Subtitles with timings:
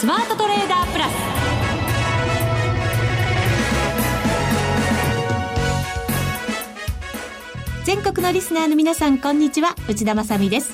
[0.00, 1.12] スマートトレーダープラス。
[7.84, 9.74] 全国のリスナーの皆さんこんにちは。
[9.90, 10.72] 内田まさです。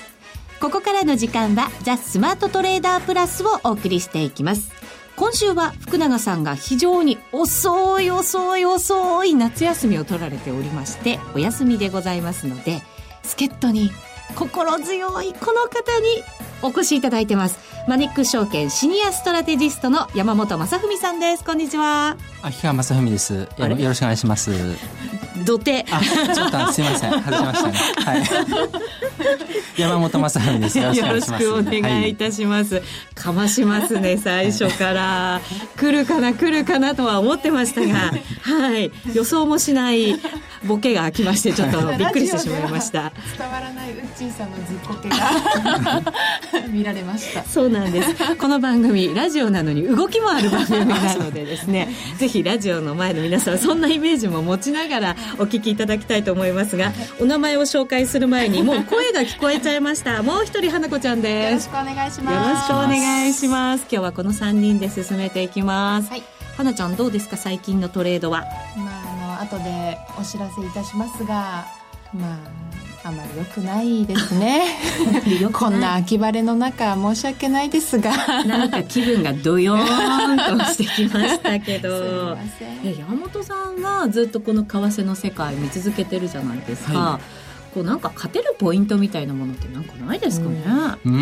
[0.61, 4.71] ここからの時間はザ・スマートトレーダープラスをお送りしていきます。
[5.17, 12.81] 今週は福永さんが非常に遅い遅い遅い夏休みを取られておりましてお休みでございますので
[13.25, 13.91] 助っ人に
[14.37, 16.23] 心強いこの方に
[16.63, 17.59] お越しいただいてます。
[17.87, 21.45] マネック証券シニアストラテジストの山本正文さんです。
[21.45, 22.17] こんにちは。
[22.43, 23.35] 秋川正 文です。
[23.35, 24.51] よろしくお願いします。
[25.45, 25.85] 土手。
[25.91, 26.01] あ
[26.35, 27.11] ちょっとすいません。
[27.23, 27.79] 外しましたね。
[28.05, 28.23] はい。
[29.77, 30.79] 山本正文です。
[30.79, 32.85] よろしくお願いいたします、はい、
[33.15, 35.41] かましますね最初から。
[35.77, 38.13] 来るかな来るかなとは思ってましたが。
[38.43, 38.91] はい。
[39.15, 40.19] 予想もしない
[40.65, 43.13] ボケが来ましてちょっとびっくりしてしまいました。
[43.39, 43.86] 伝わらない
[44.17, 47.45] ウッチーさんのずっこけが 見られました。
[47.45, 48.37] そうなんです。
[48.37, 51.95] この番組ラジオなのに動きもある番組なのでですね。
[52.17, 60.23] ぜひラジオの前の皆さんそんなイメージも持ちながらお聞きいただきたいと思いますがお名前を紹介する前にもう声が聞こえちゃいました。
[60.25, 61.67] もう一人花子ちゃんです。
[61.69, 62.49] よろしくお願いします。
[62.49, 63.83] よろしくお願いします。
[63.91, 66.23] 今日はこの3人で進めていきます、はい、
[66.57, 68.45] 花ちゃんどうですか最近のトレードは？
[68.79, 69.03] ま
[69.39, 71.67] ああの後でお知らせいたしますが
[72.15, 74.65] まああまり良くないですね。
[75.53, 78.11] こんな秋晴れの中申し訳ないですが。
[78.45, 82.37] なんか気分がドヨーンとしてきましたけど。
[82.83, 87.75] 山本さんはずっとこの為替の世界見続けてるじゃないですか、はい。
[87.75, 90.65] こうなんか勝てるポイントみたいなものってなんかないですかね？
[91.05, 91.13] うん、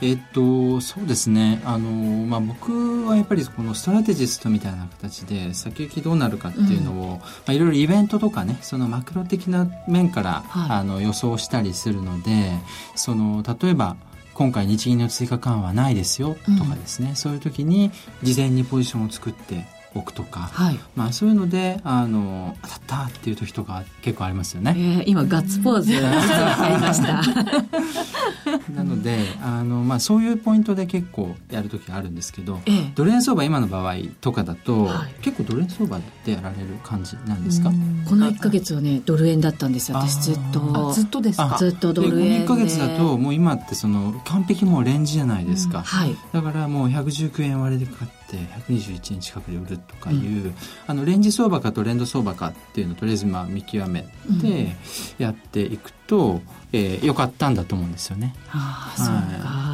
[0.00, 1.60] えっとそうですね。
[1.64, 1.90] あの
[2.26, 12.52] まあ僕はやっぱりこのストラテジストみたいな形で先行きどうなるかっていうのを、うん、まあいろいろイベントとかね、そのマクロ的な面から、はい、あの予想したりするので、
[12.94, 13.96] その例えば
[14.34, 17.90] 今回日銀の追加緩和ないですよとかですね、うん、そういう時に
[18.22, 19.66] 事前にポジションを作って
[19.98, 24.74] 置くとか、はい、まあそういうのであの当たったっていう時とか結構ありますよね。
[24.76, 27.22] えー、今ガッツポーズありました。
[28.74, 37.70] なのであの、まあ、そういうポイントで結構やる時あるんですけど、ええ、ドル円相場今の場合とかだと、はい、結構ドル円相場でやられる感じなんですか？
[38.08, 40.92] この1か月はねドル円だったんですよ私ずっと。
[40.92, 41.56] ずっとですか？
[41.58, 42.46] ずっとドル円で。
[42.46, 45.84] 1か月だともう今ってその完璧もうレンジじゃないですか、うん。
[45.84, 50.54] はい、だからもう119円割れで買って121円近くで売るとかいう、うん、
[50.86, 54.76] あのレンジ相場かトレンド相場かっていうのをとりあえずまあ見極めて
[55.18, 56.40] やっていくと、
[56.72, 58.34] えー、よかったんだと思うんですよね。
[58.50, 59.68] ああ、そうか。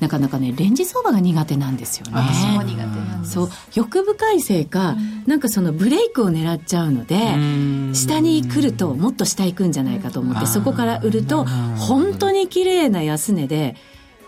[0.00, 2.12] なかなかね、レンジ相場が苦手なんですよね。
[2.14, 3.34] 私も苦手なんです。
[3.34, 7.16] そう、欲深いせいか、うん、なんかそのブレイクを狙っちゃうので、
[7.94, 13.76] 下に来るともっと下行くんじゃないかと思って、そこから売ると、本当に綺麗な安値で、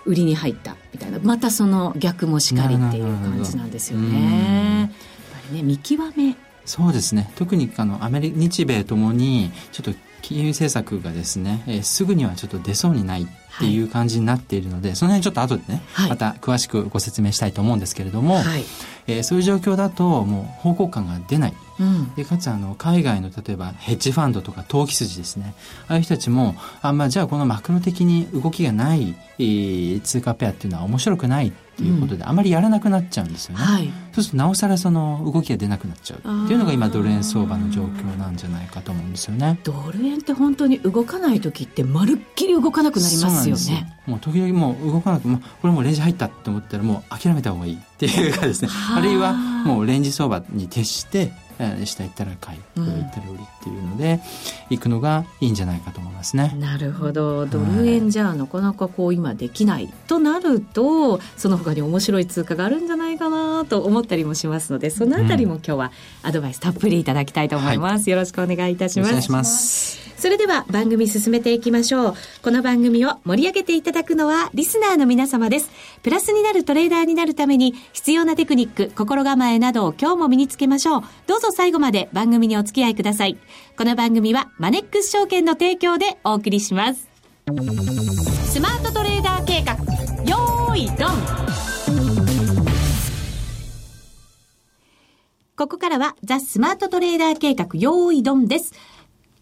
[0.04, 1.18] 売りに入ったみたいな。
[1.22, 4.80] またその逆もしかりっていう感じなんですよね。
[4.80, 4.94] やっぱ
[5.50, 6.36] りね見極め。
[6.64, 7.30] そうですね。
[7.36, 9.92] 特にあのアメリ日米ともにちょっと
[10.24, 13.26] 金融政策がですね、えー、すぐにはちょっと出そうにないっ
[13.58, 18.64] ていう感じになっているので、はい、その辺ちょっと後でね、はい、また詳しくご説明したいと思うんですけれども、はい、
[19.06, 25.54] えー、そういう状況だともう方向感が出ない、うん、でかつあの海外の例えばヘッジファンドとか投機筋ですね。
[25.88, 39.58] ああいう人たちもあ、まあ、じゃあこのマクロ的に動きがない、えー、通貨ペアっていうのは面白くないっていうことで、あまりやらなくなっちゃうんですよね、はい、そうするとなおさらその動きが出なくなっちゃうっていうのが今ドル円相場の状況なんじゃないかと思うんですよね。
[39.64, 43.98] ドル円って本当に動かない時ってまるっきり動かなくなりますよね。
[44.06, 48.68] もう時々もう動かなくもうこれもうレンジ入ったって思ったらもう諦めた方がいいっていうかですね。
[48.94, 51.32] あるいはもうレンジ相場に徹して
[51.84, 54.20] 下行ったら買い上行ったら売りっていうので、
[54.70, 56.54] 行くのがいいんじゃないかと思いますね。
[56.58, 65.92] なるほどドル円じゃなかなかこう今できないとなるとその他に面白い通貨があるんじゃないかなと思ったりもしますのでそのあたりも今日は
[66.22, 68.02] アドバイスたっぷりいただきたいと思います。
[68.02, 69.08] はい、よろしくお願いいたします。
[69.08, 70.13] お願いします。
[70.24, 72.14] それでは番組進めていきましょう。
[72.40, 75.70] この番組を盛り上げていただくのはリスナーの皆様です。
[76.02, 81.02] プラスになるトレーダーになるために必要なテクニック、心構えなどを今日も身につけましょう。
[81.26, 83.36] どうぞ最後まで番組にお付き合いください。
[83.76, 87.06] この番組はマネックス証券の提供でお送りします。
[88.50, 89.74] スマートトレーダー計画、
[90.24, 91.44] よーいドン
[95.56, 98.72] ここからはザ・スマートトレーダー計画、用意ドンです。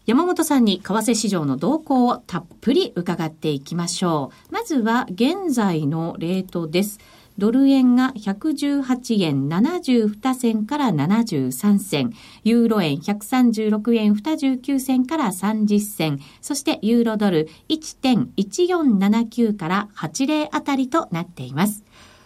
[0.05, 4.53] 山本さんに為替市場の動向をたっぷり伺っていきましょう。
[4.53, 6.99] まずは現在のレートです。
[7.37, 12.13] ドル円が118円72銭から73銭、
[12.43, 21.81] ユーロ円136円29銭から30銭、そしてユーロドル1.1479から80あたりとなっています。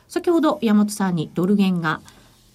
[0.08, 2.02] 先ほど山本さんにドル円が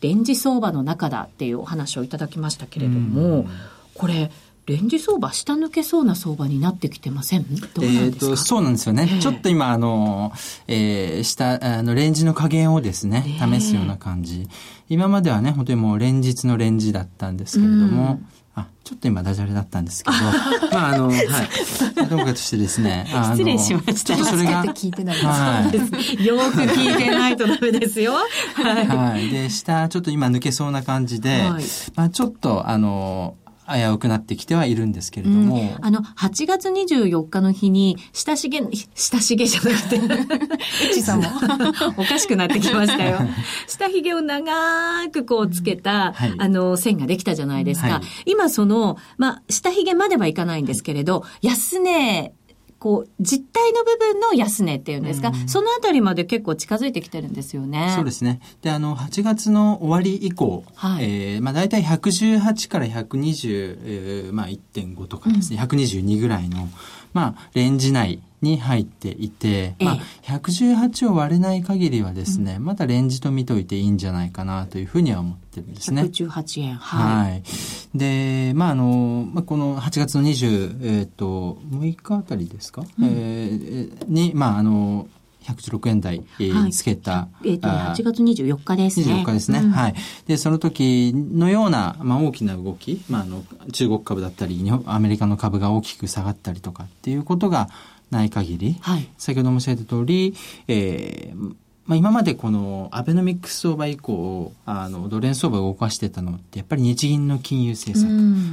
[0.00, 3.46] レンジ相場の中だっていうお話をいただきましたけれども、
[3.94, 4.32] これ、
[4.67, 7.44] レンジ相場、下抜けそうな相場になってきてません？
[7.44, 9.09] どうなんですか、えー、とそうなんですよね。
[9.11, 10.32] えー、ちょっと今、あの、
[10.69, 14.49] えー、下、あの、レンジの加減をですね、試すような感じ。
[14.88, 20.17] 今まではね、本当にもう連日のレンジだったんですけれども、うんあ、ちょっと今ダジャレだったんですけど、
[20.73, 21.26] まああの、はい。
[22.08, 23.94] どうかとしてですね、 失礼しました。
[23.94, 24.65] ちょっとそれが。
[24.65, 28.12] 聞いてないはい、よく聞いてないとダメですよ。
[28.12, 28.87] はい。
[28.87, 29.31] はい。
[29.31, 31.65] で、下、ちょっと今抜けそうな感じで、はい、
[31.97, 33.37] まあちょっと、あの、
[33.76, 35.56] 危うくなってきてはいるんですけれども。
[35.56, 39.96] うん、あの、8月24日の日に、親しげ、親しげじゃなくて、
[40.90, 41.28] エチさんも。
[41.96, 43.20] おかしくなってきましたよ。
[43.66, 44.52] 下髭を長
[45.10, 47.88] くこうつけた、はい、あの、線ができたじゃないですか。
[47.88, 52.32] はい、今その、まあ、下髭まではいかないんですけれど、安値
[52.82, 57.93] こう、実体の部分の安値っていうんですか、うん、そのあたりまで結構近づいてきてるんですよね。
[57.94, 58.40] そうですね。
[58.61, 66.69] で、あの、8月の終わり以降、はい、えー、まあ大体118から120、えー、まあ1.5とかですね、うん、122ぐらいの、
[67.12, 76.03] まあ、レンジ内に入っていて、まあ、118を割れない限りはですね、うん、またレンジと見といていいんじゃないかなというふうには思ってるんですね。
[76.03, 76.75] 118円。
[76.75, 77.31] はい。
[77.31, 77.43] はい、
[77.94, 85.06] で、まあ、あの、まあ、この8月の20、えっ、ー、と、6日あたりですか、うん、えー、に、まあ、あの、
[85.43, 87.29] 116円台、えー、つけた。
[87.44, 89.06] えっ、ー、と、8月24日ですね。
[89.06, 89.61] 24日ですね。
[89.61, 89.94] うん、はい。
[90.27, 97.69] で、その時のような、まあ、大きな動き、まあ、あの、中国株だったり、アメリカの株が大きく下がったりとかっていうことが
[98.12, 100.35] ない限り、はい、先ほど申し上げた通り、
[100.69, 101.55] えー、
[101.93, 108.11] まあ、今までこのアベノミックス相場以降、あの、ドル円相場を動かしてたのって、やっぱり日銀の金融政策、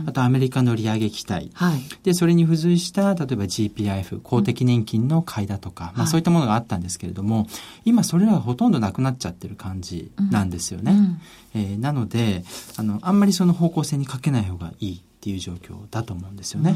[0.10, 7.48] あとアメリカの利上げ期待、はい、で、それに付随した、例えば GPIF、公的年金の買いだとか、うん、まあそういったものがあったんですけれども、はい、
[7.86, 10.92] 今それらがほとんどなくなっちゃってる感じなんですよね。
[10.92, 11.22] うん、
[11.54, 12.44] えー、なので、
[12.76, 16.76] あの、あんまりその方向性にかけない方がいいっていう状況だと思うんですよね。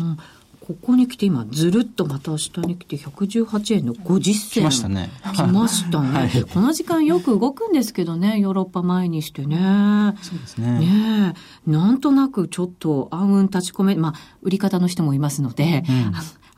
[0.68, 4.50] うんここに来て今ずるっとまた下に来て118円の50銭。
[4.50, 5.10] 来ましたね。
[5.36, 6.08] 来ましたね。
[6.16, 10.16] はい、この時間よく動くんですけどね、ヨーロッパ前にしてね。
[10.22, 10.80] そうですね。
[10.80, 11.34] ね
[11.68, 16.14] なんとなくちょっと暗雲立ち込め、まあ、売り方の人もいますので、うん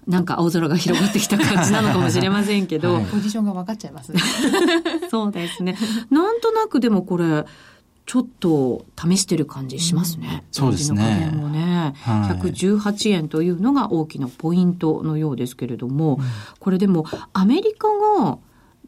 [0.06, 2.94] なんか青空が広がってきた感じなのかもしれませんけど。
[2.96, 4.20] はい、ポジションが分かっちゃいますね。
[5.10, 5.76] そうですね。
[6.12, 7.46] なんとなくでもこれ、
[8.06, 10.28] ちょっと試してる感じしますね。
[10.32, 11.32] うん、そうですね。
[11.36, 16.24] もね、はい、118円というのが大きなポイントのようですけれども、うん、
[16.60, 17.88] これでもアメリカ
[18.22, 18.38] が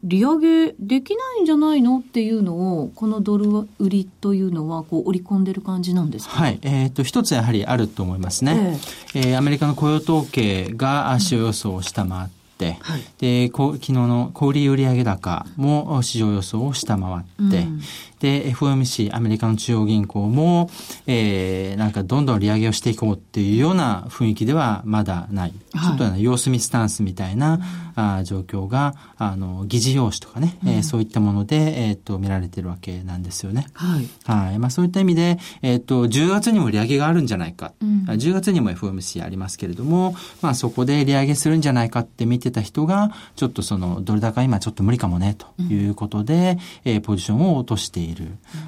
[0.04, 6.36] 利上げできないんじゃないのっていうのを、このドル売りというのは、こう、織り込んでる感じなんですか？
[6.36, 6.60] はい。
[6.62, 8.78] えっ、ー、と、一つやはりあると思いますね。
[9.14, 12.28] えー、えー、アメリカの雇用統計が足を予想を下回っ
[12.58, 17.80] て、はい、で、昨日の小売売上高も市場予想を下回って、うん、
[18.20, 20.70] で、FOMC、アメリカの中央銀行も、
[21.06, 25.54] えー、なんかどんどん利上げをしていこうっていうような雰囲気ではまだない。
[25.72, 27.60] はい、ちょっと様子見スタンスみたいな、
[27.94, 31.56] あ状況が、あの、議事要旨とかね、うん、えー、そういったもので、
[31.88, 33.66] えっ、ー、と、見られてるわけなんですよね。
[33.74, 34.08] はい。
[34.24, 34.58] はい。
[34.58, 37.72] まあそういった意味で、えっ、ー、と、10月にも利上げがあるんじゃないか。
[37.80, 48.07] うん、10月にも FOMC ありますけれども、まあそこで利上げするんじゃないかって見てた人が、ちょっとその、ドル高今ちょっと無理かもね、ということで、うん、えー、ポジションを落としている。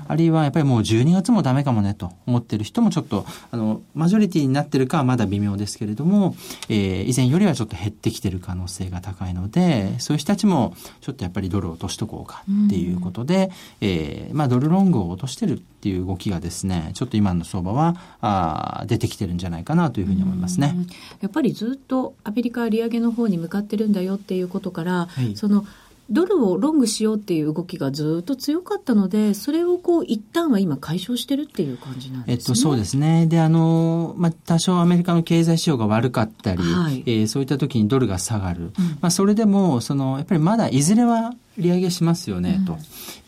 [0.08, 6.34] あるいはやっぱりもう12月もダメかもねと思ってる人もちょっと、あの、マジョリティになってるかはまだ微妙ですけれども、
[6.68, 20.74] えー、以前よりはちょっと減ってきてる可能性が高いので、そういう人たちもちょっとやっぱりドルを落としとこうかっていうことで、うん、えー、まあドルロングを落としてるっていう動きがですね、ちょっと今の相場は、あ出てきてるんじゃないかなというふうに思いますね。
[21.20, 25.64] やっぱりずっとアメリカ利上げの方に向かってるんだよっていうことから、はい、その
[26.10, 32.34] ドルをロングしようっていう動きがずっと強かったので、それをこう一旦は今解消してるっていう感じなんですね。
[32.34, 33.26] えっと、そうですね。
[33.26, 38.60] で、あの、まあ、多少アメリカの経済指標が悪かったり、はい、えー、そういった時にドルが下がる。
[38.60, 42.76] うん、まあ、それでも、その、やっぱりまだいずれは利上げしますよね、うん、と。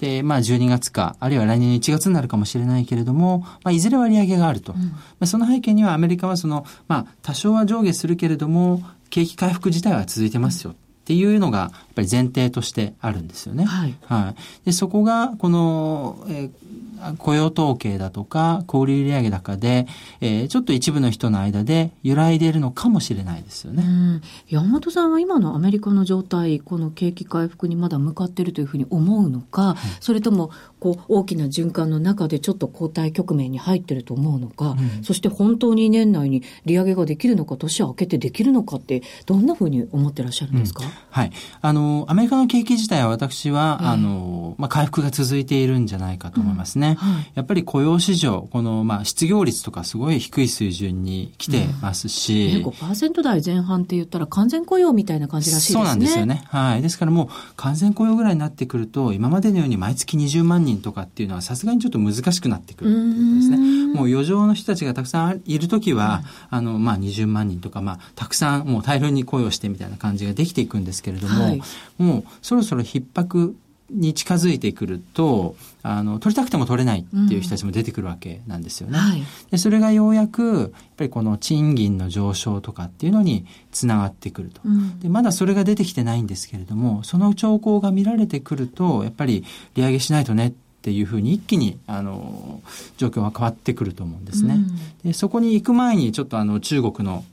[0.00, 4.72] で、まあ、12月か、あるいは来年1月になるかもしれないけれども、まあ、いずれは利上げがあると。
[4.72, 10.74] うん、まあ、その背景にはアメリカはその、まあ、多少は上下するけれども、景気回復自体は続いてますよ。
[11.02, 13.64] っていうのがぱり前提としてあるんですよね。
[13.64, 13.94] はい。
[14.06, 14.66] はい。
[14.66, 19.86] で、そこが、この、えー、雇用統計だとか、小売売上高で、
[20.20, 24.20] えー、ちょっと一部の人の間で揺らいでいるのかもしれないですよね。
[24.48, 41.32] 山本さんは今のアメリカの状態、この景気回復にまだ向かっているというふうに思うのか、はい、それとも、こう、大きな循環の中でちょっと後退局面に入っていると思うのか、うん、そして本当に年内に利上げができるのか、年を明けてできるのかって、どんなふうに思ってらっしゃるんですか、うん、はい。
[41.60, 46.96] あの、アメリカの景気自体は私は、えー、あの、まあ、回復が続いているんじゃないかと思いますね。
[47.02, 52.62] うんはい、やっぱり雇用市場、この、まあ、失業率とかすごい低い水準に来てますし。
[52.64, 55.78] うん、5%台前半って言ったら完全雇用みたいな感じらしいですね。
[55.78, 56.44] そうなんですよね。
[56.48, 56.82] はい。
[56.82, 63.82] ですからもう、完全雇用ぐらいになってくると、今までのように毎月20万人とかっていうのはさすがにちょっと難しくなってくるっていうですね。
[63.92, 71.62] もう余剰の人たちがたくさんいるときは、うん、あの、まあ、20万人とか、まあ、たくさんもう大量に雇用してみたいな感じができていくんですけれども、はい、
[71.98, 73.56] もうそろそろ逼迫
[73.92, 78.98] に近づいてくると、あの、取りたくても取れないっていう人たちも出てくるわけなんですよね。
[78.98, 85.08] うんはい、でそれがようやく、やっぱりこの賃金の上昇とかっていうのにつながってくると、うん、で。
[85.08, 92.60] まだそれが出てきてないんですけれども、その兆候が見られてくると、やっぱり利上げしないとねっていうふうに一気にあの
[92.96, 94.54] 状況が変わってくると思うんですね。
[94.54, 97.24] うん、でそこに行く前にちょっとあの中国の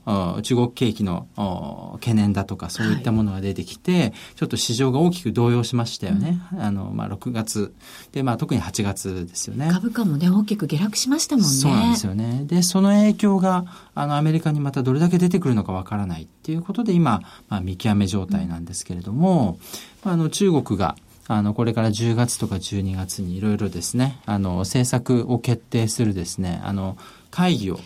[0.42, 1.26] 中国景気の
[1.94, 6.40] 懸念だとかそういったものが出てきて、はい、ちょっと市場が大きく動揺しましたよね。
[6.52, 7.74] うん、あのまあ6月
[8.12, 9.68] でまあ特に8月ですよね。
[9.72, 11.50] 株価もね大きく下落しましたもんね。
[11.50, 12.44] そうなんですよね。
[12.46, 13.64] でその影響が
[13.96, 19.58] あのアメリカにまたどれだけ出てくるのかわからないっていうことで今まあ見極め状態なんですけれども、
[20.04, 20.94] うん、あの中国が
[21.32, 26.98] あの、これから10月とか12月にいろいろですね、あの、政策を決定するですね、あの、
[27.30, 27.78] 会議を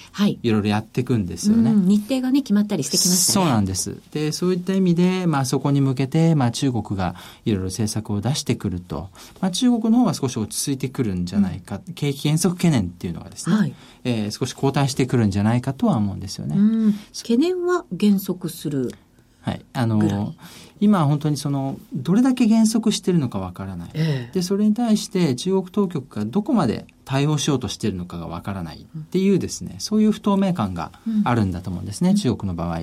[0.42, 0.50] い。
[0.50, 3.44] ろいろやっていくんですよね、はい日程がね決まったりしてきましたね。
[3.46, 3.98] そうなんです。
[4.12, 9.10] でそういった意味で、まあ、そこに向けて、まあ、中国がいろいろ政策を出してくると、
[9.42, 13.74] まあ、中国の方は少し落ち着いてくるんじゃないか、うん、景気減速懸念っていうのがですね、はい、
[14.04, 16.56] えー、少し後退してくるんじゃないかとは思うんですよね。
[17.14, 18.94] 懸念は減速する
[19.44, 20.34] はい、あの
[20.80, 30.92] 今本当にそのどれだけ減速してるのかわからない、えでそれに対して中国当局がどこまで対応しようとしているのかがわからないっていうですね、そういう不透明感が
[31.24, 32.80] あるんだと思うんですね、うん、中国の場合。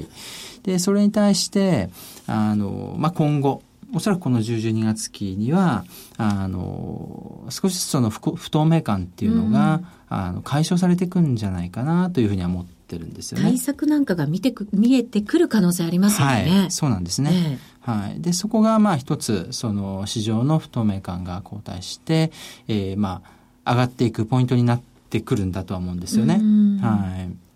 [0.64, 1.90] でそれに対して
[2.28, 3.64] あの、まあ、今後
[3.94, 5.84] おそらくこの10、12月期には、
[6.18, 13.46] あの、少しずつその不透明感っていうのが、うん、あの解消されていくんじゃないかなというふうには思ってってるんですよね。
[13.46, 16.34] 対策なんかが見てく見えてくる可能性ありますよね。
[16.34, 17.60] はい、そうなんですね。
[17.86, 18.22] えー、はい。
[18.22, 22.32] で、そこがまあ一つ、その市場の不透明感が後退して、
[22.68, 23.22] えー、ま
[23.64, 26.42] あ、上がっていくポイントになってくるんだとは思うんですよね。
[26.82, 27.51] はい。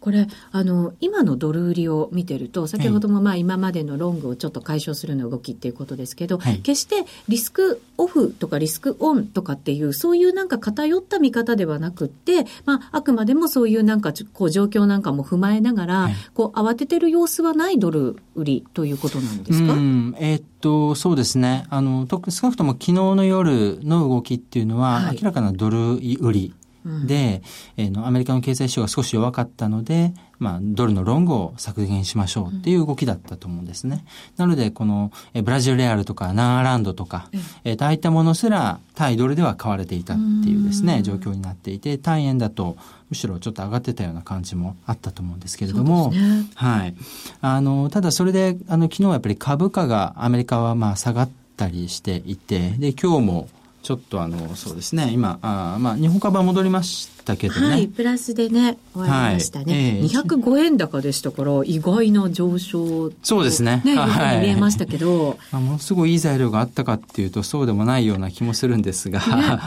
[0.00, 19.74] これあの今のドル売りを見てると先ほどもまあ今までのロングをちょっと解消するの動きっていうことですけど、はい、決してリスクオフとかリスクオンとかっていうそういうなんか偏った見方ではなくって、まあ、あくまでもそういうなんかこう状況なんかも踏まえながら、はい、こう慌ててる様子はないドル売りということなんですか？
[20.18, 21.66] えー、っとそうですね。
[21.68, 27.42] あの少なくとも昨日の夜の動きっていうのは、はい、明らかなドル売りで、
[27.76, 34.04] えー、のアメリカの経済指標が少し弱かったので、まあ、ドルのロングを削減しましょうっていう動きだったと思うんですね。
[34.38, 37.28] なので、この、えブラジルレアルとかナーランドとか、
[37.64, 42.76] えー、ああいったものすら対ドルでは買われていたっていうですね、状況になっていて、対円だと
[43.10, 46.94] むしろちょっと上がってたような感じもあったと思うんですけれども、ね、はい。
[47.40, 53.48] あの、ただそれで、あの、昨日はやっぱり株価がアメリカはまあ下がったりしていて、で、今日も、
[53.82, 56.82] ちょっとあの、そうですね、今、あまあ、日本株は戻りま
[57.30, 57.66] したけどね。
[57.68, 59.72] はい、プラスでね、終わりましたね。
[59.72, 63.10] はいえー、205円高でしたから、意外な上昇。
[63.22, 63.82] そうですね。
[63.84, 65.62] ね、はい、見えましたけど、 まあ。
[65.62, 69.20] ものすごいいい材料があったかっていうと、そうでもないような気もするんですが。
[69.20, 69.24] ね、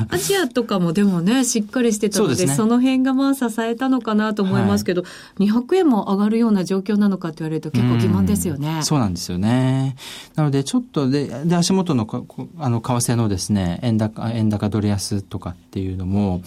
[0.10, 5.08] アジアとかもでもね、しっかりしてたので、そ、ね、その辺がまあ支えたのかなと思いますけど、は
[5.40, 8.80] い、200円も上がるような状況なのかって言われると結構疑問ですよね。
[8.82, 9.96] うそうなんですよね。
[10.36, 12.08] なので、ちょっとで、で、足元の
[12.60, 16.42] あの、為替のですね、円高、円高ドル安とかっていうのも、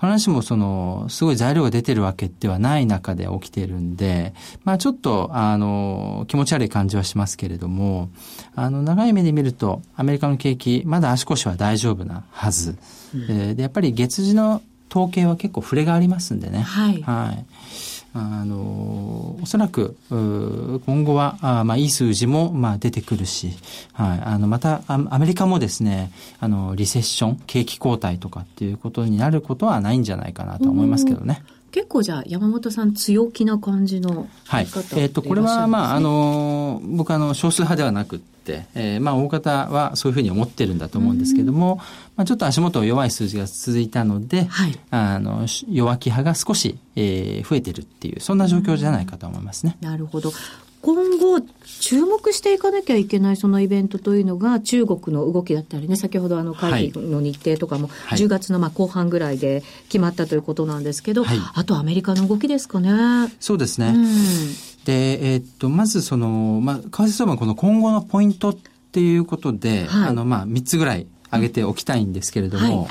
[0.00, 4.32] 必ずしもその、すごい材料が出てるわけではない中で起きてるんで、
[4.64, 8.08] まあちょっと、あの、気持ち悪い感じはしますけれども、
[8.54, 12.78] あの、長い目で見ると、アメリカの景気、まだ足腰は大丈夫なはず。
[13.14, 16.60] うん、で、やっぱり月次の統計は結構触れがありますんでね。
[16.60, 17.02] はい。
[17.02, 17.46] はい。
[18.12, 23.52] あの、おそらく、今後は、あまあ、いい数字も、まあ、出てくるし、
[23.92, 24.20] はい。
[24.24, 31.42] あの、また、アメリカもですね、あの、リセッション、景気後退とかっていうことになることはないんじゃないかなと思いますけどね。
[31.72, 34.66] 結構じゃあ山本さん強気な感じのはい。
[34.96, 41.76] えっ、ー、と、これはまあ、あの、僕あの、少数派ではなくて、えー、まあ、大方はそういうふうに思ってるんだと思うんですけども、
[42.16, 49.76] まあ、ちょっと足元弱い数字が続いたので、はい、あの、弱気派が少し、えー、増えてるっていう、そんな状況じゃないかと思いますね。
[49.80, 50.32] なるほど。
[50.82, 51.40] 今後、
[51.80, 63.32] 注目していかなきゃいけないそのイベントというのが、中国の動きだったりね、先ほどあの会議の日程とかも、10月のまあ後半ぐらいで決まったということなんですけど、はい、あとアメリカの動きですかね。
[63.40, 63.94] そうですね。
[63.96, 64.04] うん、
[64.84, 68.56] で、えー、っと、まずその、まあ、為替相場この今後のポイントっ
[68.92, 72.88] ていうことで、はい、あの、まあ、3つぐらい挙げておきたいんですけれども、は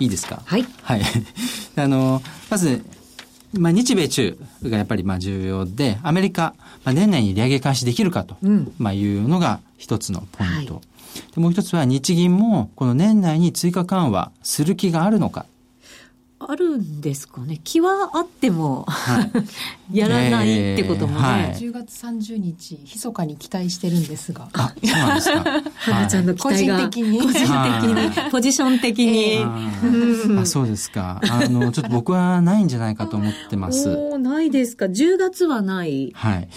[0.00, 0.42] い、いいですか？
[0.44, 0.66] はい。
[0.82, 1.02] はい。
[1.76, 2.82] あの、まず、
[3.52, 6.54] まあ、日米中がやっぱりまあ重要で、アメリカ、
[6.84, 8.36] まあ、年内に利上げ開始できるかと、
[8.78, 10.74] まあ、いうのが一つのポイント。
[10.74, 15.46] はい、でもう一つは日銀もこの年内に追加緩和する気があるのか。
[16.48, 17.60] あるんですかね。
[17.62, 19.22] 気はあっても、は
[19.92, 24.48] い、 やらないってこともね、えーはい、10月30日密かに期待してるんですが。
[24.52, 25.44] あそうなんですか。
[25.76, 27.20] 花ちゃんの期待が個人的に。
[27.20, 31.20] 個人的にポジション的に、えー、あそうですか。
[31.28, 33.88] あのちょっと僕はないんじゃないかと思ってます。
[33.88, 34.86] おないですか。
[34.86, 36.12] 10月はない。
[36.14, 36.48] はい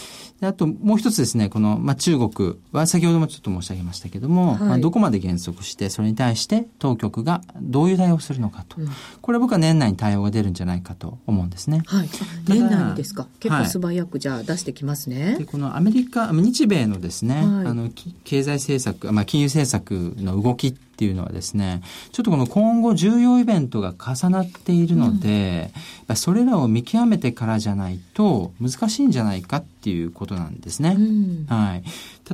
[0.41, 8.81] あともう一つですね、この、まあ、中国は先ほどもちょっと申し上げましたけども、はい、まあ、どこまで減速して、それに対して当局がどういう対応をするのかと。
[8.81, 8.89] うん、
[9.21, 11.83] これは僕は年内に対応が出るんじゃないかと思うんですね。
[11.85, 12.09] はい。
[12.47, 13.27] 年内にですか？
[13.39, 15.25] 結構素早くじゃあ出してきますね。
[15.25, 17.89] はい、で、このアメリカ、日米のですね、はい、あの、
[18.25, 21.81] 経済政策、まあ、金融政策の動きっていうのはですね、
[22.13, 25.71] ちょっとこの今後重要イベントが重なっているので、
[26.07, 30.95] うん、それらを見極めてからじゃないと難しいんじゃないかっていうことなんですね。
[30.97, 31.83] うん、はい。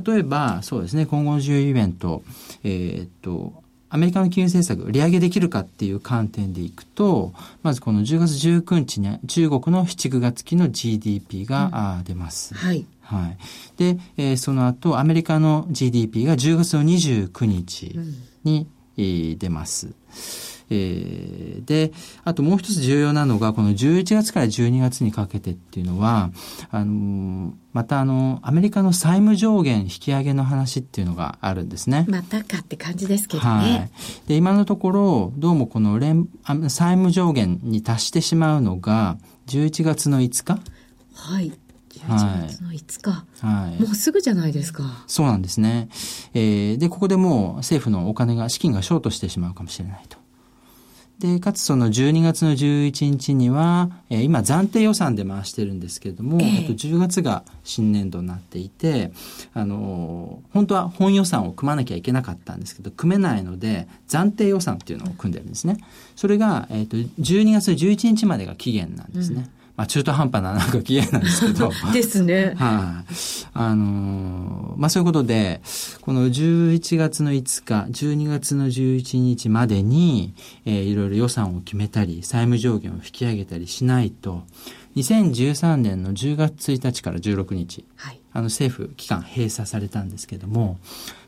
[0.06, 2.22] 例えば、そうですね、今後の重要イベント、
[2.62, 3.52] えー、っと、
[3.90, 12.54] アメリカの金融政策、利上げできるかっていう観点でいくと、まずこの10月19日に中国の7、9月期の GDP が、うん、出ます。
[12.54, 12.86] はい。
[13.02, 13.36] はい。
[13.76, 17.92] で、えー、その後、アメリカの GDP が10月の29日。
[17.96, 19.94] うんに、出ます。
[20.74, 21.92] えー、で、
[22.24, 26.30] あともう一つ重要なのが、この11月から12月にかけてっていうのは、
[26.70, 32.06] あの、またあの、アメリカの債務上限引き上げの話っていうのがあるんですね。
[32.08, 33.48] またかって感じですけどね。
[33.48, 33.66] は
[34.24, 34.28] い。
[34.28, 39.18] で、今のところ、どうもこの連、債務上限に達してしまうのが、
[39.48, 40.60] 11月の5日？
[41.14, 41.52] はい。
[42.08, 45.04] 11月の5日、はい、もうすぐじゃないですか。
[45.06, 45.88] そうなんですね。
[46.34, 50.22] えー、で、ここでもう政府のお金が、資金がショートしてしまうかもしれないと。
[51.22, 59.12] で、かつその12月の11日には、えー、今暫定予算で回してるんですけれども、えー、あと10月が新年度になっていて、
[59.54, 65.76] あのー、本当は本予算を組まなきゃいけなかったんですけど、組めないので、暫定予算っていうのを組んでるんですね。
[66.16, 69.48] それが、えっ、ー、と、12月11日までが期限なんですね。
[69.56, 71.70] うんまあ、中途半端ななんか期限なんですけど。
[71.92, 72.44] ですね。
[72.44, 73.04] はい、あ。
[73.54, 75.62] あのー、まあ、そういうことで、
[76.02, 84.44] この11月の5日、12月の11日までに、えー、いろいろ予算を決めたり、債務上限を引き上げたりしないと、
[84.96, 90.78] 2013年の10月1日から16日、はい、あの政府機関閉鎖されたんですけども、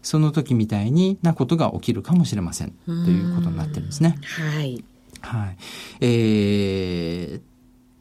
[0.02, 4.18] その時みたいになことが起きるかもしれませんということになってるんですね。
[4.22, 4.85] はい。
[5.20, 5.57] はい。
[6.00, 7.54] えー、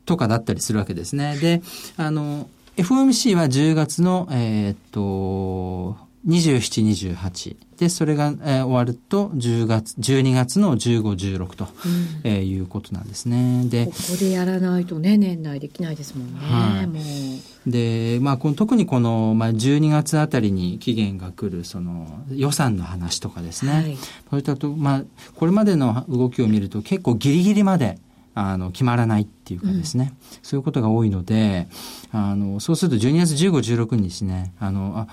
[0.06, 1.38] とかだったりするわけですね。
[1.38, 1.62] で、
[1.98, 7.56] あの、FOMC は10月の、えー、っと、27、28。
[7.78, 11.02] で、それが、えー、終わると、10月、12月の15、
[11.38, 13.66] 16と、うん、えー、いうことなんですね。
[13.66, 17.70] で、ここでやらないとね、年内できないですもんね、はい、もう。
[17.70, 23.72] で、まあ、この特にこの、まあ、12月あたりに期限が来る、その、予算の話とかですね。
[23.72, 23.98] はい、
[24.30, 25.04] そういったと、まあ、
[25.36, 28.00] これまでの動きを見ると、結構ギリギリまで、
[28.36, 31.68] あの、決まらないっていうかですね、うん、そういうことが多いので、
[32.12, 35.08] あの、そうすると12月15、16日ね、あの、あ、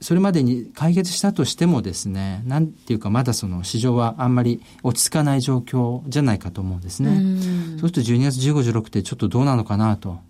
[0.00, 7.10] それまでに解決したとしてもですね、なんていうかまだその市場はあんまり落ち着かない状況じゃないかと思うんですね。
[7.10, 10.20] うそうすると12月15、16ってちょっとどうなのかなと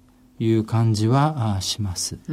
[0.40, 2.18] いう感じはします。
[2.26, 2.33] は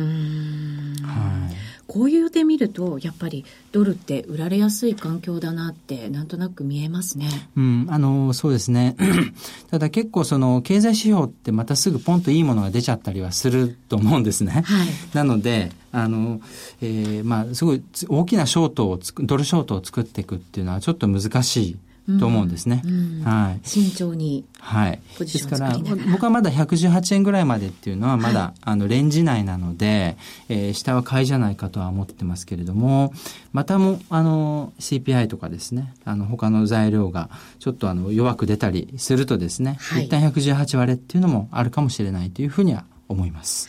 [1.52, 1.56] い、
[1.88, 3.44] こういう予定見るとやっぱり
[3.74, 7.28] ドルって売られやすい環境だなってなんとなく見えますね。
[7.58, 8.96] うん、あのそうですね。
[9.70, 14.64] ただ結構その経済指標ってまたすぐポンといいものが出ちゃったりはすると思うんですね。
[14.66, 16.40] はい、なのであの、
[16.82, 21.78] えー、まあすごい大きなショートをドルショートを作っていくっていうのはちょっと難しい。
[22.20, 22.82] と思うんですね。
[22.86, 23.60] うんうん、はい。
[23.64, 24.46] 慎重に。
[24.60, 25.02] はい。
[25.20, 25.78] ですから、
[26.12, 30.18] 僕はまだ118円ぐらいまでっていうのはまだ、はい、あの、レンジ内なので、
[30.48, 33.12] えー、下は買いじゃないかとは思ってますけれども、
[33.52, 43.68] またも、あの、CPI とかですね、あの、他の材料がちょっとあの、弱く出たりするとですね、はい、一旦118割れっていうのもあるかもしれないというふうには思います。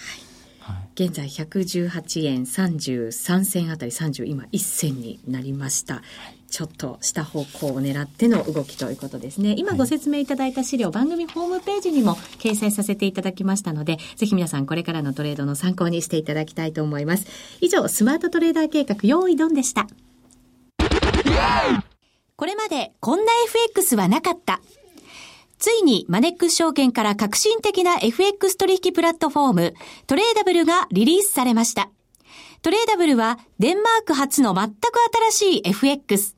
[0.61, 6.03] はい、現在118円33銭あたり30今1銭になりました。
[6.49, 9.55] はいちょっとした方向を狙っての動きということですね。
[9.59, 17.27] 今ご説明いただいた資料、はい、番組ホームページにも掲載させていただきましたので、ぜひ皆さんこれからのトレードの参考にしていただきたいと思います。
[17.61, 19.87] 以上、スマートトレーダー計画用意ドンでした。
[22.37, 24.61] これまでこんな FX はなかった。
[25.59, 29.75] ついにマネックス証券から革新的な FX 取引プラットフォーム、
[30.07, 31.91] トレーダブルがリリースされました。
[32.63, 34.79] トレーダブルはデンマーク発の全く
[35.31, 36.38] 新しい FX。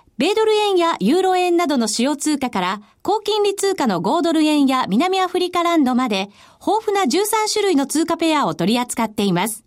[0.17, 6.29] 米ドル円やユーロ円などの主要通貨から高金利通貨の5ドル円や南アフリカランドまで
[6.65, 9.63] 豊富な13種類の通貨ペアを取り扱っています。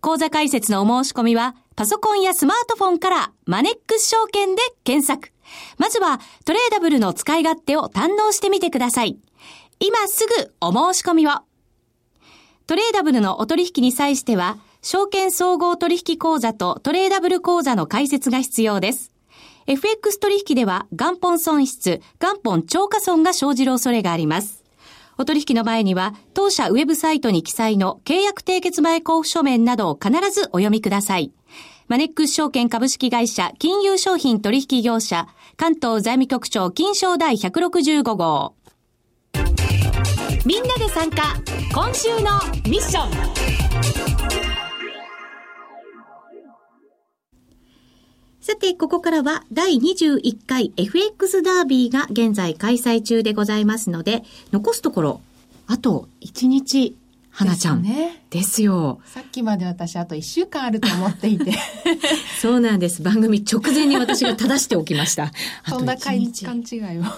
[0.00, 5.32] 講座解説のお申し込みはパソコンやスマートフォンからマネックス証券で検索。
[5.78, 9.18] まずはトレーダブルの使い勝手を堪能してみてください。
[9.80, 11.30] 今すぐお申し込みを。
[12.66, 19.13] トレーダブルのお取引に際しては、証券総合取引口座とトレーダブル口座の開設が必要です。
[19.66, 24.62] FX 取引では元本損失、元本超過損が生じる恐れがあります。
[25.16, 31.32] お取引の前には、当社ウェブサイトに記載の契約締結前交付書面などを必ずお読みください。
[31.88, 38.54] マネックス証券株式会社金融商品取引業者関東財務局長金賞第165号。
[40.44, 41.34] みんなで参加
[41.72, 42.32] 今週の
[42.68, 44.13] ミッション
[48.46, 55.20] さて、ここからは第21回 FX ダービーが現在開催中でございますので、残すところ、
[55.66, 56.94] あと1日。
[57.34, 57.82] 花ちゃん。
[57.82, 58.22] ね。
[58.30, 59.00] ですよ。
[59.04, 61.52] さっきまで私あと1週間あると思っていて。
[62.40, 63.02] そうなんです。
[63.02, 65.32] 番組直前に私が正しておきました。
[65.68, 67.02] そんな勘違いを。
[67.02, 67.10] ね、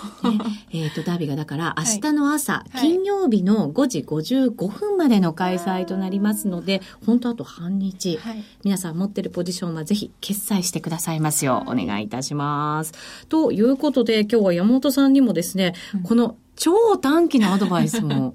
[0.72, 12.92] えっ、ー、と、ダービーがだから明日の朝、はい、金曜日の5時55分までの開催となりますので、本当あと半日、はい、皆さん持ってるポジションはぜひ決済してくださいますよう、お願いいたします。
[13.29, 18.35] ということで、今日は山本さんにもですね、うん、この超短期のアドバイスも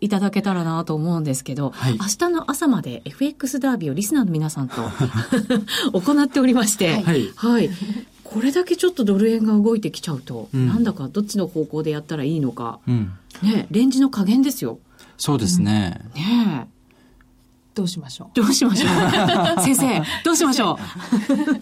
[0.00, 4.74] いただけたらなと思うんですけど、はい、明日の朝まで FX ダービーをリスナーの皆さんと
[5.92, 7.70] 行っておりまして、はい、はい。
[8.24, 14.78] これだけちょっとドル円が動いてきちゃうと、うん、なんだかどっちの方向でやったらいいのか、うん、ね、レンジの加減ですよ。
[15.18, 16.00] そうですね。
[16.16, 16.68] うん、ね
[17.74, 18.30] どうしましょう？
[18.34, 18.86] どうしましょ
[19.58, 19.60] う？
[19.62, 20.78] 先生、どうしましょ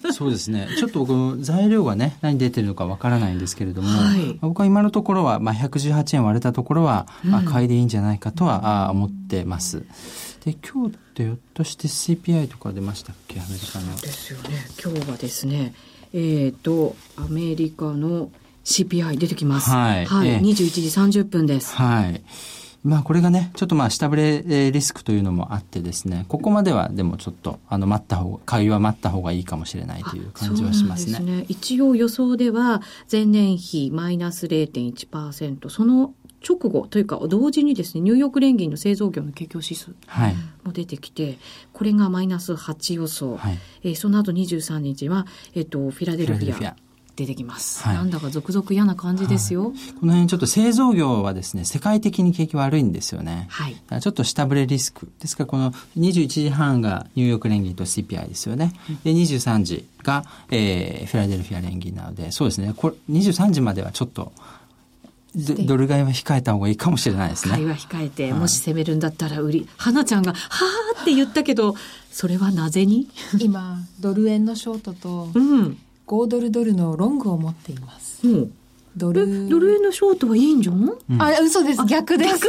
[0.04, 0.12] う？
[0.12, 0.68] そうですね。
[0.78, 9.84] ちょっと僕、材料がね、何出てるのかわからないんですけれども、はい、僕は今のところは、まあ、118円割れたところは、うん、あ買いでいいんじゃないかとは、あ思ってます。
[10.44, 13.38] で、今日ってひょっとして CPI とか出ましたっけ？
[13.38, 13.94] アメリカの。
[14.00, 14.48] ですよね。
[14.82, 15.74] 今日はですね、
[16.12, 18.30] えっ、ー、と、アメリカの
[18.64, 19.70] CPI 出てきます。
[19.70, 20.06] はい。
[20.06, 21.74] はい、えー、21時30分です。
[21.76, 22.22] はい。
[22.82, 31.16] まあこれがね、ちょっとまあ下振れリスクというのもあってですね、ここまではでもちょっとあの待った方が、買いは待った方がいいかもしれないという感じはしますね。
[31.16, 31.44] すね。
[31.48, 36.14] 一応予想では前年比マイナス0.1%、その
[36.46, 39.90] 直後というか同時にですねニューヨーク連銀の製造業の景況指数
[40.64, 41.38] も出てきて、はい、
[41.72, 46.74] これがマイナス8予想、はい、えー、その後23日は、えっと、フィラデルフィア
[47.20, 55.10] 出てきます、はい、なんだか続々嫌な感じですよ、はい、この辺ちょっと製造業はですね世界的に景気悪いんですよね、はい、ちょっと下振れリスク。
[55.20, 62.72] ですからこの21時半がニューヨーク連銀と CPI ですよね、うん、で23時が、えー、フィラデルフィア連銀なのでそうですね。
[62.74, 64.32] これ23時まではちょっと
[65.34, 67.52] ドル買いは控えた方がいいかもしれないですね。
[67.52, 69.68] 買いは控えて、もし攻めるんだったら売り。
[69.76, 70.38] 花ちゃんが、は
[70.98, 71.76] あって言ったけど、
[72.10, 73.08] それはなぜに？
[73.38, 75.78] 今、ドル円のショートと、うん、
[76.10, 78.26] 5ドルドルのロングを持っています。
[78.26, 78.52] うん、
[78.96, 81.84] ドルドル円のショートはいいんじゃん、うん、あ、嘘です。
[81.86, 82.48] 逆です。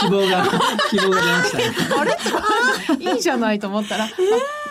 [0.00, 0.44] 希望が、
[0.90, 1.64] 希望が出ました、ね。
[2.00, 2.04] あ
[3.04, 3.12] れ？
[3.14, 4.12] いいじゃないと思ったら、えー、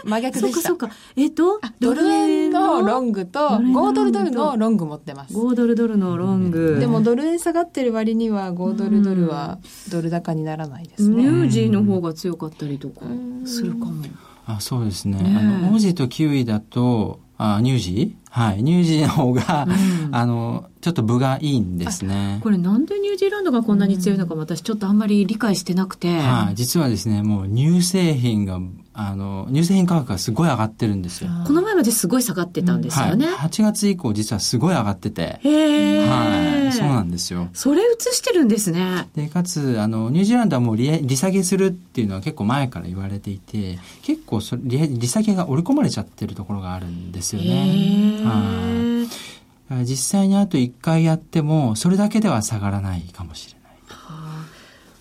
[0.03, 0.67] 真逆でした。
[0.67, 0.95] そうかそうか。
[1.15, 5.33] えっ、ー、と、ドル円のロングと5ドルドルのロング持ってます。
[5.33, 6.75] 5ドルドルのロング。
[6.77, 11.23] でもドル円下がってる割には5ドルドルはドル高にならないですね。
[11.23, 13.05] ニュージーの方が強かったりとか
[13.45, 14.03] するかも。
[14.47, 15.17] あそうですね。
[15.23, 18.15] ねあの、オージーとキウイだと、あ乳児？
[18.29, 18.63] はい。
[18.63, 22.39] 乳児の方が、うん、あの、ちょっと分がいいんですね。
[22.43, 26.19] これなんでニュージーランドがこんなに強いのか、私ちょっとあんまり理解してなくて。
[26.19, 26.55] はい。
[26.55, 28.59] 実はですね、もう乳製品が、
[28.97, 31.29] あの、乳製品価格がすごい上がってるんですよ。
[31.45, 33.27] この前まですごい下がってたんですよね。
[33.27, 35.39] うんはい、8月以降実はすごい上がってて。
[35.43, 36.71] へはい。
[36.71, 37.49] そうなんですよ。
[37.53, 39.09] それ映してるんですね。
[39.13, 48.21] で、かつ、あの、ニュージーランドはもう利利下げするっていうのは結構前から言われていて、結構そ利利下げが織り込まれちゃってるところがあるんですよね。
[48.23, 49.85] はい。
[49.85, 53.54] 実際にあと1回やってもそれだけでは下がらないかもしれない。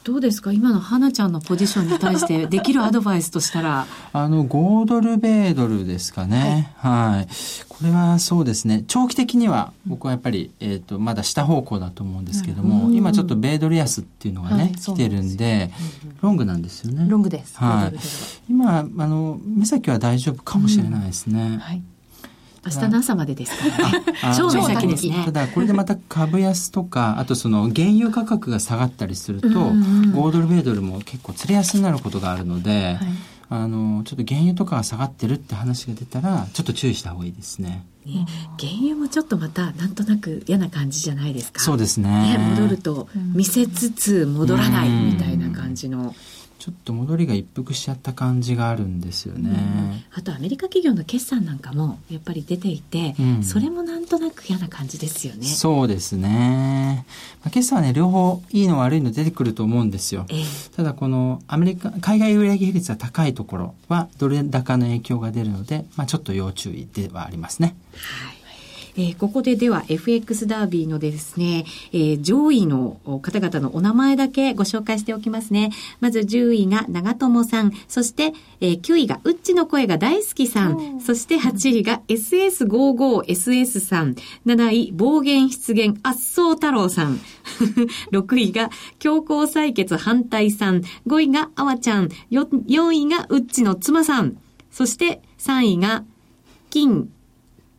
[0.05, 0.53] はあ、どうですか？
[0.53, 3.87] 今の花ちゃんのポジションに対してできるアドバイスとしたら。
[4.13, 6.73] あの、5ドル米ドルですかね。
[6.77, 7.17] はい。
[7.17, 7.29] はい、
[7.69, 8.85] これはそうですね。
[8.87, 15.71] 長期的には僕はやっぱり、えっ、ー、と、まだ下方向だと思うんですけども、今ちょっと米ドル安っていうのがね、はい、来てるんで、
[16.21, 17.07] ロングなんですよね。
[17.09, 17.57] ロングです。
[17.59, 17.99] はい。
[18.49, 21.43] 今、あの、目先は大丈夫かもしれないですね。
[21.43, 21.83] うん、はい。
[22.67, 24.05] 明日の朝までですからね。
[24.37, 25.23] 超目先ですね。
[25.25, 33.09] ただ、これでまた株安とか、あとその原油価格が下がったりすると、5ドル、米ドルも結構釣れ安になることがあるので、はい、
[33.51, 37.85] あの、ちょっと原油とかが下がってるって話が出たら、ちょっと注意した方がいいですね。
[38.07, 38.27] ね、
[38.59, 41.61] 原油もちょっとまたなんとなく嫌な感じじゃないですか。
[41.61, 42.37] そうですね。
[42.37, 46.15] ね戻ると見せつつ戻らないみたいな感じの。
[46.59, 55.47] ちょっと戻りが一服しちゃった感じがあるんですよね、うん、あとアメリカ企業の決算なんかもやっぱり出ていて、うん、それもなんとなく嫌な感じですよね。
[55.47, 57.07] そうですね、
[57.43, 67.77] まあ、決算はね両方いいの悪いの出てくると思うんですよ、えー、ただこのアメリカ海外売上比率が高いところはドル高の影響が出るので、まあ、ちょっと要注意ではありますね。
[67.95, 68.34] はい
[68.97, 75.71] えー、ここででは FX ダービーのですね、えー、上位の方々のお名前だけご紹介しておきますね。
[76.01, 84.15] まず10位が長友さん、そして、えー、9位がうっちの声が大好きさん、そして8位が SS55SS さん、
[84.47, 87.21] 7位暴言出現圧走太郎さん、
[88.13, 94.37] 6位が強行採決反対さん、5位があわちゃん、4位がうっちの妻さん、
[94.71, 96.05] そして3位が
[96.71, 97.09] 金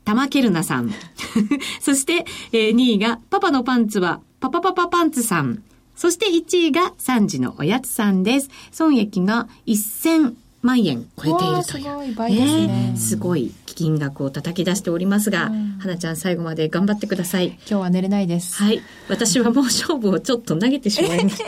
[0.06, 0.92] 玉けるなさん。
[1.82, 5.64] そして、えー、2位が、パパのパンツは、パパパパパンツさん。
[5.96, 8.50] そして1位が3時のおやつさんです。
[8.72, 11.84] 損益が1000万円超えているという。
[11.84, 12.68] すごい倍ですね。
[12.68, 17.48] ねすごい金額を叩き出しておりますが、花ちゃん最後まで頑張ってください。
[17.48, 18.64] 今日は寝れないです。
[18.64, 18.82] はい。
[19.10, 21.46] 私はもう勝負をちょっと投げてしまいました。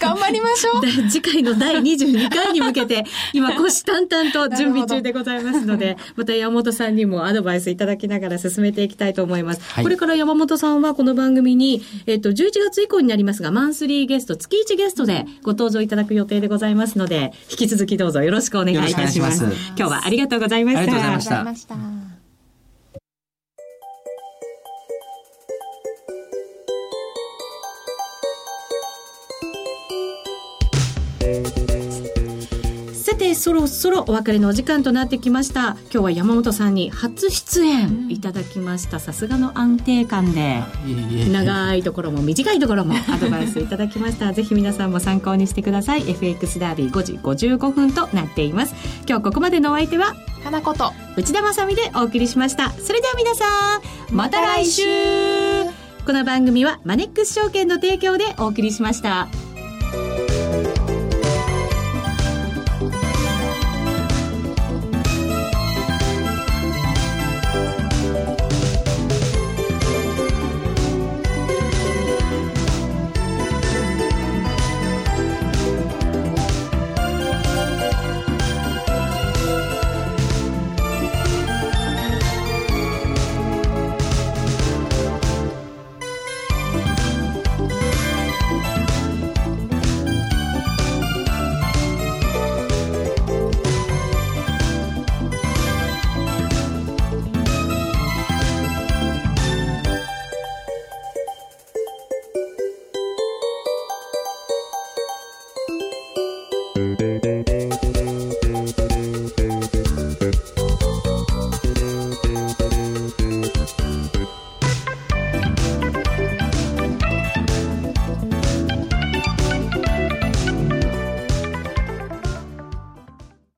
[0.08, 0.82] 頑張りましょう。
[1.08, 9.60] 次回の第22回に向けて、 今、虎視眈々と準備中でございますので、また山本さんにもアドバイスいただきながら進めていきたいと思います。
[9.68, 19.44] はい、これから山本さんはこの番組に、えっと、11月以降になりますが、マンスリーゲスト、月1ゲストでご登場いただく予定でございますので、引き続きどうぞよろしくお願いいたします。
[19.44, 20.80] ます今日はありがとうございました。
[20.82, 22.15] ありがとうございました。
[33.46, 35.76] そろそろお別れのお時間となってきました。
[35.82, 38.98] 今日は山本さんに初出演いただきました。
[38.98, 40.64] さすがの安定感で。
[41.30, 44.32] 長いところも短いところも アドバイスいただきました。
[44.32, 46.10] ぜひ皆さんも参考にしてください。
[46.10, 48.74] FX ダービー5時55分となっています。
[49.08, 50.92] 今日ここまでのお相手は花子と。
[51.16, 52.72] 内田まさでお送りしました。
[52.72, 53.44] それでは皆さ
[54.12, 54.82] んまた来週。
[56.04, 59.28] この番組はマネックス証券の提供でお送りしました。